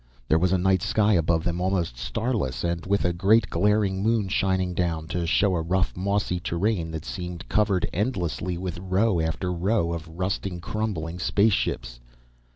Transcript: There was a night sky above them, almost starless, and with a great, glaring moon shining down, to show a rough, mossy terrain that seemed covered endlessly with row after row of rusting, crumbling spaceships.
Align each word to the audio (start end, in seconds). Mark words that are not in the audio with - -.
There 0.27 0.39
was 0.39 0.51
a 0.51 0.57
night 0.57 0.81
sky 0.81 1.13
above 1.13 1.43
them, 1.43 1.61
almost 1.61 1.95
starless, 1.95 2.63
and 2.63 2.87
with 2.87 3.05
a 3.05 3.13
great, 3.13 3.51
glaring 3.51 4.01
moon 4.01 4.29
shining 4.29 4.73
down, 4.73 5.05
to 5.09 5.27
show 5.27 5.53
a 5.53 5.61
rough, 5.61 5.95
mossy 5.95 6.39
terrain 6.39 6.89
that 6.89 7.05
seemed 7.05 7.47
covered 7.47 7.87
endlessly 7.93 8.57
with 8.57 8.79
row 8.79 9.19
after 9.19 9.53
row 9.53 9.93
of 9.93 10.07
rusting, 10.09 10.59
crumbling 10.59 11.19
spaceships. 11.19 11.99